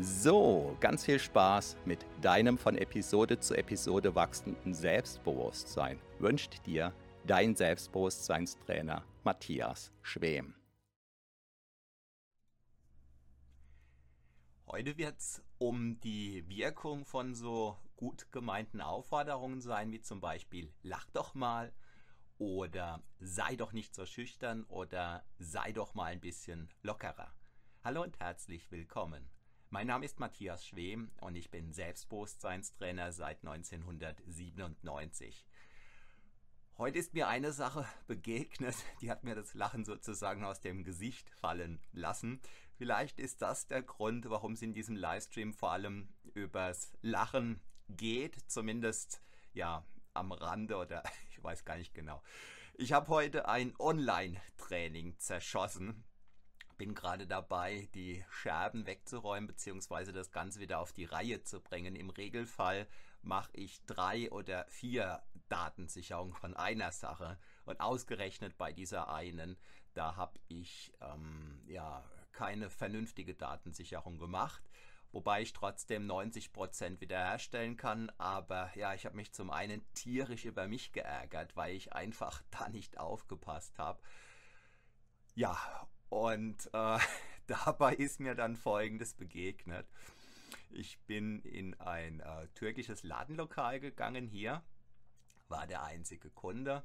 [0.00, 6.92] So, ganz viel Spaß mit deinem von Episode zu Episode wachsenden Selbstbewusstsein wünscht dir
[7.24, 10.56] dein Selbstbewusstseinstrainer Matthias Schwem.
[14.66, 20.74] Heute wird es um die Wirkung von so gut gemeinten Aufforderungen sein, wie zum Beispiel
[20.82, 21.72] lach doch mal
[22.38, 27.32] oder sei doch nicht so schüchtern oder sei doch mal ein bisschen lockerer.
[27.84, 29.33] Hallo und herzlich willkommen.
[29.74, 35.44] Mein Name ist Matthias Schwem und ich bin Selbstbewusstseinstrainer seit 1997.
[36.78, 41.28] Heute ist mir eine Sache begegnet, die hat mir das Lachen sozusagen aus dem Gesicht
[41.28, 42.40] fallen lassen.
[42.76, 48.48] Vielleicht ist das der Grund, warum es in diesem Livestream vor allem übers Lachen geht,
[48.48, 49.22] zumindest
[49.54, 52.22] ja am Rande oder ich weiß gar nicht genau.
[52.74, 56.04] Ich habe heute ein Online-Training zerschossen
[56.76, 60.12] bin gerade dabei, die Scherben wegzuräumen bzw.
[60.12, 61.96] das Ganze wieder auf die Reihe zu bringen.
[61.96, 62.86] Im Regelfall
[63.22, 69.56] mache ich drei oder vier Datensicherungen von einer Sache und ausgerechnet bei dieser einen,
[69.94, 74.62] da habe ich ähm, ja keine vernünftige Datensicherung gemacht.
[75.12, 78.10] Wobei ich trotzdem 90% wiederherstellen kann.
[78.18, 82.68] Aber ja, ich habe mich zum einen tierisch über mich geärgert, weil ich einfach da
[82.68, 84.02] nicht aufgepasst habe.
[85.36, 85.56] Ja,
[86.08, 86.98] und äh,
[87.46, 89.86] dabei ist mir dann Folgendes begegnet.
[90.70, 94.62] Ich bin in ein äh, türkisches Ladenlokal gegangen hier,
[95.48, 96.82] war der einzige Kunde.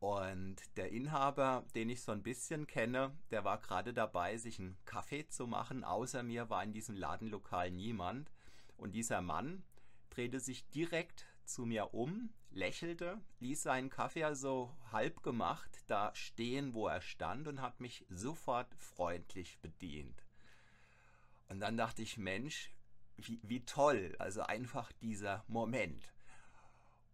[0.00, 4.76] Und der Inhaber, den ich so ein bisschen kenne, der war gerade dabei, sich einen
[4.84, 5.84] Kaffee zu machen.
[5.84, 8.32] Außer mir war in diesem Ladenlokal niemand.
[8.76, 9.62] Und dieser Mann
[10.10, 16.74] drehte sich direkt zu mir um, lächelte, ließ seinen Kaffee also halb gemacht da stehen,
[16.74, 20.24] wo er stand und hat mich sofort freundlich bedient.
[21.48, 22.72] Und dann dachte ich, Mensch,
[23.16, 26.12] wie, wie toll, also einfach dieser Moment.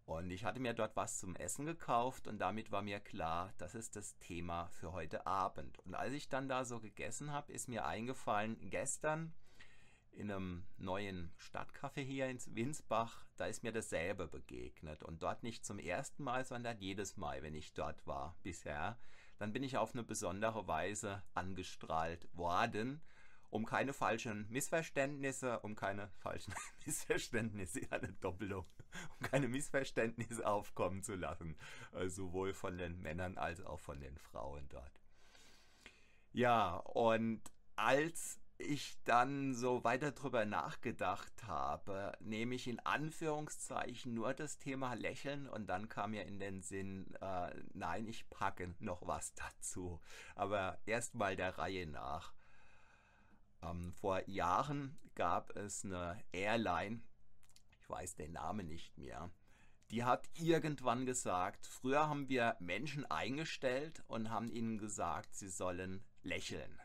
[0.06, 3.74] Und ich hatte mir dort was zum Essen gekauft und damit war mir klar, das
[3.74, 5.78] ist das Thema für heute Abend.
[5.80, 9.34] Und als ich dann da so gegessen habe, ist mir eingefallen, gestern
[10.12, 15.02] in einem neuen Stadtcafé hier in Winsbach, da ist mir dasselbe begegnet.
[15.02, 18.98] Und dort nicht zum ersten Mal, sondern jedes Mal, wenn ich dort war bisher,
[19.38, 23.00] dann bin ich auf eine besondere Weise angestrahlt worden,
[23.50, 26.52] um keine falschen Missverständnisse, um keine falschen
[26.86, 28.66] Missverständnisse, eine Doppelung,
[29.18, 31.56] um keine Missverständnisse aufkommen zu lassen,
[31.92, 35.00] äh, sowohl von den Männern als auch von den Frauen dort.
[36.32, 37.40] Ja, und
[37.76, 44.94] als ich dann so weiter drüber nachgedacht habe, nehme ich in Anführungszeichen nur das Thema
[44.94, 50.00] Lächeln und dann kam mir in den Sinn, äh, nein, ich packe noch was dazu.
[50.34, 52.34] Aber erstmal der Reihe nach.
[53.62, 57.00] Ähm, vor Jahren gab es eine Airline,
[57.80, 59.30] ich weiß den Namen nicht mehr,
[59.90, 66.04] die hat irgendwann gesagt, früher haben wir Menschen eingestellt und haben ihnen gesagt, sie sollen
[66.22, 66.78] lächeln.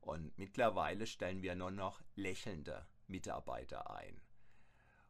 [0.00, 4.20] Und mittlerweile stellen wir nur noch lächelnde Mitarbeiter ein.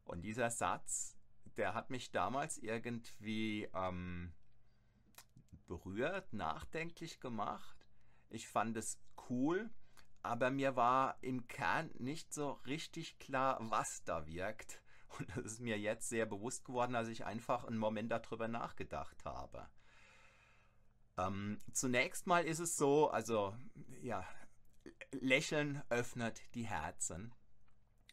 [0.05, 1.17] Und dieser Satz,
[1.57, 4.33] der hat mich damals irgendwie ähm,
[5.67, 7.87] berührt, nachdenklich gemacht.
[8.29, 9.71] Ich fand es cool,
[10.23, 14.83] aber mir war im Kern nicht so richtig klar, was da wirkt.
[15.19, 19.25] Und das ist mir jetzt sehr bewusst geworden, als ich einfach einen Moment darüber nachgedacht
[19.25, 19.69] habe.
[21.19, 23.57] Ähm, zunächst mal ist es so, also
[24.03, 24.25] ja,
[25.13, 27.35] Lächeln öffnet die Herzen.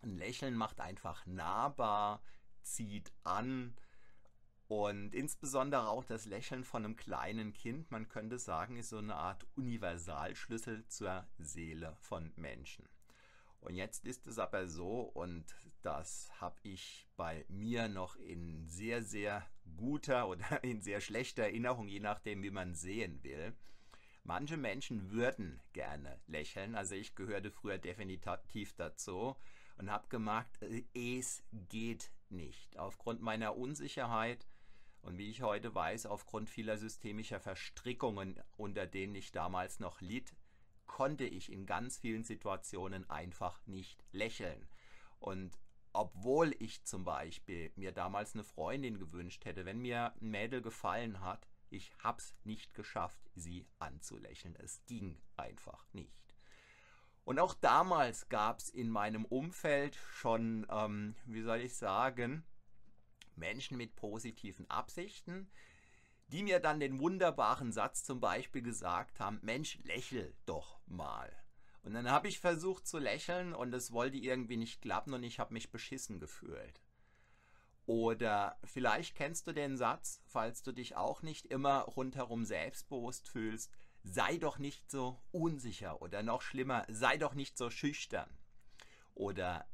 [0.01, 2.21] Ein Lächeln macht einfach nahbar,
[2.63, 3.75] zieht an.
[4.67, 9.15] Und insbesondere auch das Lächeln von einem kleinen Kind, man könnte sagen, ist so eine
[9.15, 12.87] Art Universalschlüssel zur Seele von Menschen.
[13.61, 15.45] Und jetzt ist es aber so, und
[15.81, 19.45] das habe ich bei mir noch in sehr, sehr
[19.77, 23.55] guter oder in sehr schlechter Erinnerung, je nachdem, wie man sehen will.
[24.27, 29.37] Manche Menschen würden gerne lächeln, also ich gehörte früher definitiv dazu
[29.77, 32.77] und habe gemerkt, äh, es geht nicht.
[32.77, 34.45] Aufgrund meiner Unsicherheit
[35.01, 40.35] und wie ich heute weiß, aufgrund vieler systemischer Verstrickungen, unter denen ich damals noch litt,
[40.87, 44.67] konnte ich in ganz vielen Situationen einfach nicht lächeln.
[45.19, 45.57] Und
[45.93, 51.21] obwohl ich zum Beispiel mir damals eine Freundin gewünscht hätte, wenn mir ein Mädel gefallen
[51.21, 54.55] hat, ich hab's nicht geschafft, sie anzulächeln.
[54.57, 56.17] Es ging einfach nicht.
[57.23, 62.45] Und auch damals gab es in meinem Umfeld schon, ähm, wie soll ich sagen,
[63.35, 65.49] Menschen mit positiven Absichten,
[66.27, 71.31] die mir dann den wunderbaren Satz zum Beispiel gesagt haben, Mensch, lächel doch mal.
[71.83, 75.39] Und dann habe ich versucht zu lächeln und es wollte irgendwie nicht klappen und ich
[75.39, 76.81] habe mich beschissen gefühlt.
[77.87, 83.71] Oder vielleicht kennst du den Satz, falls du dich auch nicht immer rundherum selbstbewusst fühlst,
[84.03, 88.29] sei doch nicht so unsicher oder noch schlimmer, sei doch nicht so schüchtern.
[89.13, 89.65] Oder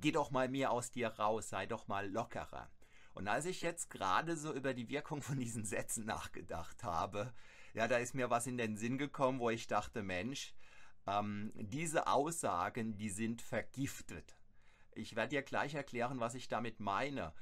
[0.00, 2.68] geh doch mal mehr aus dir raus, sei doch mal lockerer.
[3.14, 7.32] Und als ich jetzt gerade so über die Wirkung von diesen Sätzen nachgedacht habe,
[7.74, 10.52] ja, da ist mir was in den Sinn gekommen, wo ich dachte, Mensch,
[11.06, 14.36] ähm, diese Aussagen, die sind vergiftet.
[14.94, 17.32] Ich werde dir gleich erklären, was ich damit meine.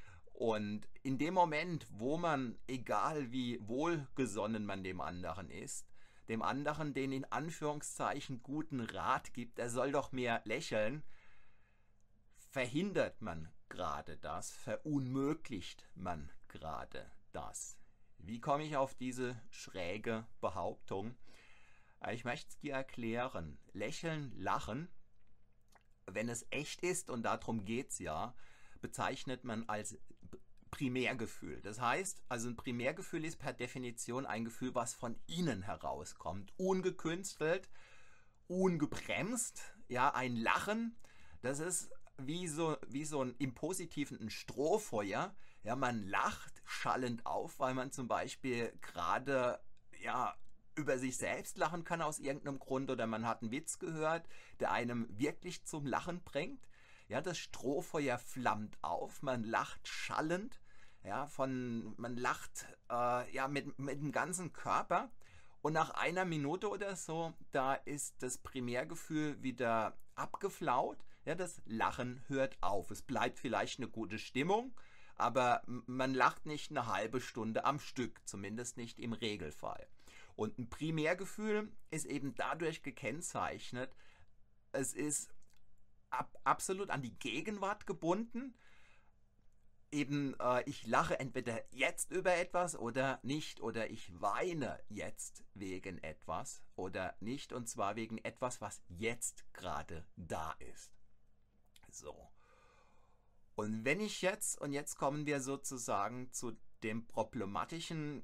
[0.40, 5.92] Und in dem Moment, wo man, egal wie wohlgesonnen man dem anderen ist,
[6.30, 11.02] dem anderen den in Anführungszeichen guten Rat gibt, er soll doch mehr lächeln,
[12.38, 17.76] verhindert man gerade das, verunmöglicht man gerade das.
[18.16, 21.16] Wie komme ich auf diese schräge Behauptung?
[22.10, 23.58] Ich möchte es dir erklären.
[23.74, 24.88] Lächeln, lachen,
[26.06, 28.34] wenn es echt ist, und darum geht es ja,
[28.80, 29.98] bezeichnet man als
[30.80, 31.60] Primärgefühl.
[31.60, 36.54] Das heißt, also ein Primärgefühl ist per Definition ein Gefühl, was von innen herauskommt.
[36.56, 37.68] Ungekünstelt,
[38.48, 40.96] ungebremst, ja, ein Lachen.
[41.42, 45.34] Das ist wie so, wie so ein im Positiven ein Strohfeuer.
[45.64, 49.60] Ja, man lacht schallend auf, weil man zum Beispiel gerade
[50.00, 50.34] ja,
[50.76, 54.26] über sich selbst lachen kann aus irgendeinem Grund oder man hat einen Witz gehört,
[54.60, 56.66] der einem wirklich zum Lachen bringt.
[57.08, 60.59] Ja, das Strohfeuer flammt auf, man lacht schallend,
[61.04, 65.10] ja, von, man lacht äh, ja, mit, mit dem ganzen Körper.
[65.62, 72.22] Und nach einer Minute oder so, da ist das Primärgefühl wieder abgeflaut ja, das Lachen
[72.28, 72.90] hört auf.
[72.90, 74.74] Es bleibt vielleicht eine gute Stimmung,
[75.16, 79.86] aber man lacht nicht eine halbe Stunde am Stück, zumindest nicht im Regelfall.
[80.34, 83.94] Und ein Primärgefühl ist eben dadurch gekennzeichnet,
[84.72, 85.34] es ist
[86.08, 88.54] ab, absolut an die Gegenwart gebunden.
[89.92, 95.98] Eben, äh, ich lache entweder jetzt über etwas oder nicht, oder ich weine jetzt wegen
[96.02, 100.92] etwas oder nicht, und zwar wegen etwas, was jetzt gerade da ist.
[101.90, 102.30] So.
[103.56, 108.22] Und wenn ich jetzt, und jetzt kommen wir sozusagen zu dem problematischen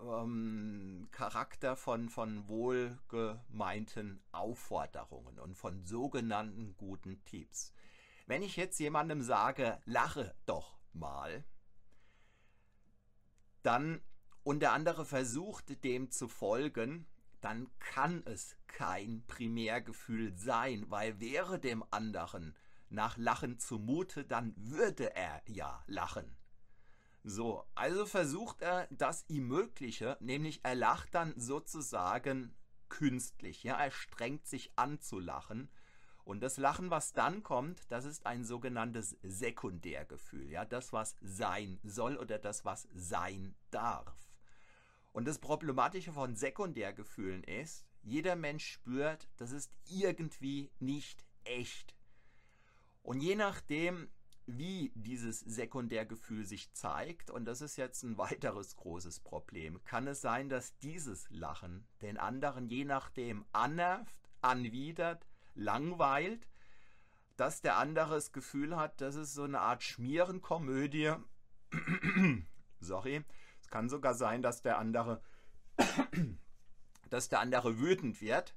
[0.00, 7.72] ähm, Charakter von, von wohlgemeinten Aufforderungen und von sogenannten guten Tipps.
[8.26, 11.44] Wenn ich jetzt jemandem sage, lache doch mal,
[13.62, 14.00] dann
[14.42, 17.06] und der andere versucht dem zu folgen,
[17.40, 22.54] dann kann es kein Primärgefühl sein, weil wäre dem anderen
[22.88, 26.36] nach Lachen zumute, dann würde er ja lachen.
[27.24, 32.54] So, also versucht er das ihm Mögliche, nämlich er lacht dann sozusagen
[32.88, 33.64] künstlich.
[33.64, 35.68] Ja, er strengt sich an zu lachen.
[36.26, 40.50] Und das Lachen, was dann kommt, das ist ein sogenanntes Sekundärgefühl.
[40.50, 44.12] Ja, das, was sein soll oder das, was sein darf.
[45.12, 51.94] Und das Problematische von Sekundärgefühlen ist, jeder Mensch spürt, das ist irgendwie nicht echt.
[53.04, 54.08] Und je nachdem,
[54.46, 60.22] wie dieses Sekundärgefühl sich zeigt, und das ist jetzt ein weiteres großes Problem, kann es
[60.22, 65.24] sein, dass dieses Lachen den anderen je nachdem annervt, anwidert,
[65.56, 66.46] langweilt,
[67.36, 71.14] dass der andere das Gefühl hat, das ist so eine Art Schmierenkomödie.
[72.80, 73.24] Sorry.
[73.60, 75.22] Es kann sogar sein, dass der andere,
[77.10, 78.54] dass der andere wütend wird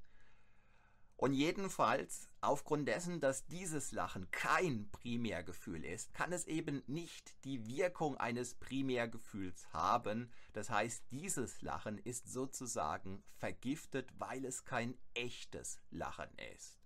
[1.16, 7.68] Und jedenfalls, aufgrund dessen, dass dieses Lachen kein Primärgefühl ist, kann es eben nicht die
[7.68, 10.32] Wirkung eines Primärgefühls haben.
[10.54, 16.79] Das heißt, dieses Lachen ist sozusagen vergiftet, weil es kein echtes Lachen ist.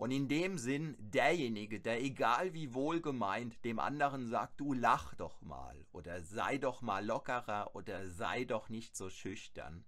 [0.00, 5.42] Und in dem Sinn, derjenige, der egal wie wohlgemeint dem anderen sagt, du lach doch
[5.42, 9.84] mal oder sei doch mal lockerer oder sei doch nicht so schüchtern,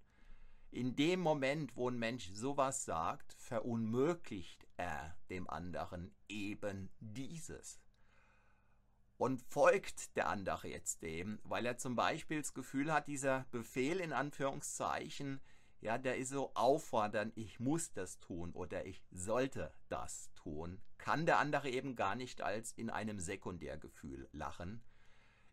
[0.69, 7.81] in dem Moment, wo ein Mensch sowas sagt, verunmöglicht er dem anderen eben dieses.
[9.17, 13.99] Und folgt der andere jetzt dem, weil er zum Beispiel das Gefühl hat, dieser Befehl
[13.99, 15.41] in Anführungszeichen,
[15.83, 21.25] ja, der ist so auffordernd, ich muss das tun oder ich sollte das tun, kann
[21.25, 24.81] der andere eben gar nicht als in einem Sekundärgefühl lachen,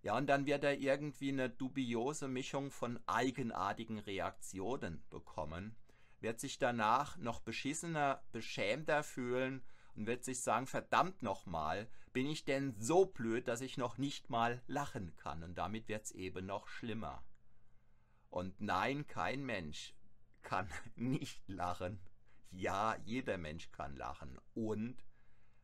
[0.02, 5.76] ja, und dann wird er irgendwie eine dubiose Mischung von eigenartigen Reaktionen bekommen,
[6.20, 9.62] wird sich danach noch beschissener, beschämter fühlen
[9.96, 14.30] und wird sich sagen, verdammt nochmal, bin ich denn so blöd, dass ich noch nicht
[14.30, 15.42] mal lachen kann?
[15.42, 17.22] Und damit wird es eben noch schlimmer.
[18.30, 19.94] Und nein, kein Mensch
[20.42, 22.00] kann nicht lachen.
[22.50, 24.38] Ja, jeder Mensch kann lachen.
[24.54, 25.04] Und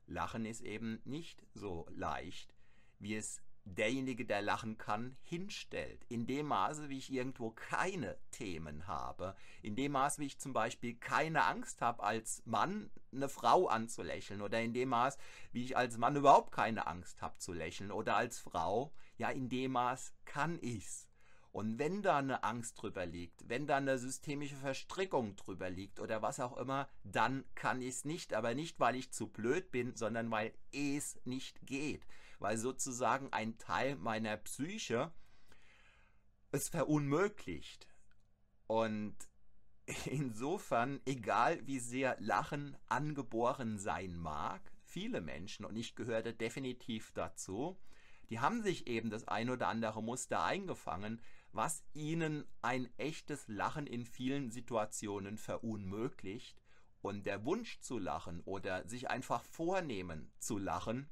[0.06, 2.54] Lachen ist eben nicht so leicht,
[2.98, 6.04] wie es derjenige, der lachen kann, hinstellt.
[6.08, 10.52] In dem Maße, wie ich irgendwo keine Themen habe, in dem Maße, wie ich zum
[10.52, 15.18] Beispiel keine Angst habe, als Mann eine Frau anzulächeln oder in dem Maß,
[15.52, 19.48] wie ich als Mann überhaupt keine Angst habe zu lächeln oder als Frau, ja, in
[19.48, 21.08] dem Maß kann ich's.
[21.56, 26.20] Und wenn da eine Angst drüber liegt, wenn da eine systemische Verstrickung drüber liegt oder
[26.20, 28.34] was auch immer, dann kann ich es nicht.
[28.34, 32.06] Aber nicht, weil ich zu blöd bin, sondern weil es nicht geht
[32.38, 35.12] weil sozusagen ein Teil meiner Psyche
[36.52, 37.86] es verunmöglicht.
[38.66, 39.16] Und
[40.06, 47.78] insofern, egal wie sehr Lachen angeboren sein mag, viele Menschen, und ich gehörte definitiv dazu,
[48.28, 51.20] die haben sich eben das ein oder andere Muster eingefangen,
[51.56, 56.62] was ihnen ein echtes Lachen in vielen Situationen verunmöglicht.
[57.02, 61.08] Und der Wunsch zu lachen oder sich einfach vornehmen zu lachen,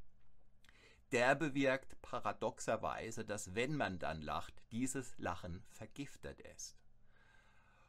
[1.13, 6.77] der bewirkt paradoxerweise, dass wenn man dann lacht, dieses Lachen vergiftet ist.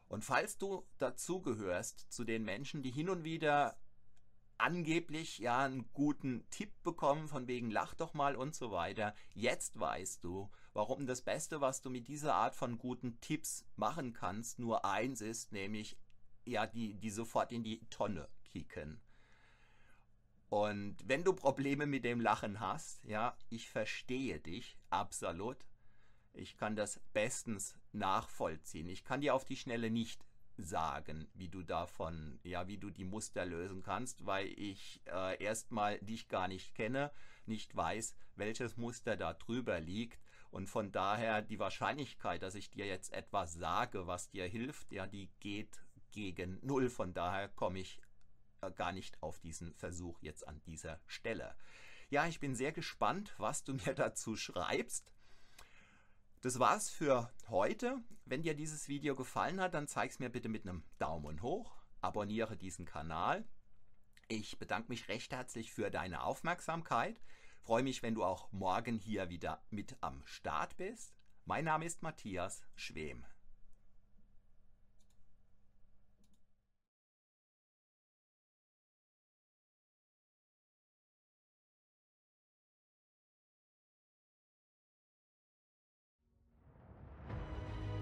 [0.08, 3.76] Und falls du dazugehörst zu den Menschen, die hin und wieder
[4.58, 9.78] angeblich ja einen guten Tipp bekommen, von wegen lach doch mal und so weiter, jetzt
[9.78, 14.58] weißt du, warum das Beste, was du mit dieser Art von guten Tipps machen kannst,
[14.58, 15.98] nur eins ist, nämlich
[16.44, 19.00] ja, die, die sofort in die Tonne kicken.
[20.48, 25.56] Und wenn du Probleme mit dem Lachen hast, ja, ich verstehe dich absolut.
[26.32, 28.88] Ich kann das bestens nachvollziehen.
[28.88, 30.24] Ich kann dir auf die Schnelle nicht
[30.58, 35.98] sagen, wie du davon, ja, wie du die Muster lösen kannst, weil ich äh, erstmal
[36.00, 37.12] dich gar nicht kenne,
[37.46, 40.20] nicht weiß, welches Muster da drüber liegt.
[40.50, 45.06] Und von daher die Wahrscheinlichkeit, dass ich dir jetzt etwas sage, was dir hilft, ja,
[45.06, 45.82] die geht
[46.12, 46.88] gegen null.
[46.88, 48.00] Von daher komme ich
[48.62, 51.54] äh, gar nicht auf diesen Versuch jetzt an dieser Stelle.
[52.08, 55.12] Ja, ich bin sehr gespannt, was du mir dazu schreibst.
[56.42, 58.02] Das war's für heute.
[58.24, 61.76] Wenn dir dieses Video gefallen hat, dann zeig es mir bitte mit einem Daumen hoch.
[62.00, 63.44] Abonniere diesen Kanal.
[64.28, 67.20] Ich bedanke mich recht herzlich für deine Aufmerksamkeit.
[67.62, 71.14] Freue mich, wenn du auch morgen hier wieder mit am Start bist.
[71.44, 73.24] Mein Name ist Matthias Schwem.